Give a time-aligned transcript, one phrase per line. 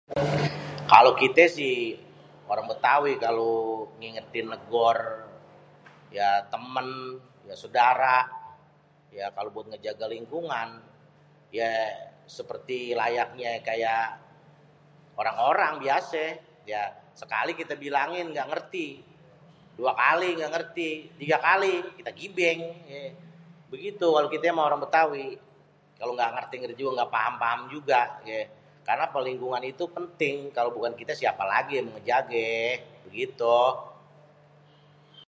[0.91, 1.75] Kalo kité sih
[2.51, 3.49] orang Bétawi kalo
[3.99, 4.97] ngingetin negor
[6.17, 6.87] ya temen
[7.47, 8.17] ya sodara
[9.17, 10.69] ya kalo buat ngejaga lingkungan
[11.57, 11.71] ye
[12.37, 14.03] seperti layaknyé kayak
[15.21, 16.25] orang-orang biasé.
[16.71, 16.81] Ya
[17.21, 18.87] sekali kita bilangin kaga ngerti,
[19.77, 20.89] dua kali gak ngeri
[21.21, 22.61] tiga kali kita gibéng
[22.93, 23.03] ye
[23.71, 25.25] begitu kalo kita mah orang Bétawi
[25.99, 31.13] kalo gak ngerti juga gak paham-paham juga ye.karena kalo lingkungan itu penting kalo bukan kité
[31.21, 32.55] siapa lagi yang mau ngejagé
[33.09, 33.59] begitu.